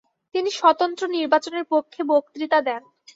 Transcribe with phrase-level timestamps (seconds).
[0.35, 2.81] তিনি স্বতন্ত্র নির্বাচনের পক্ষে বক্তৃতা দেন।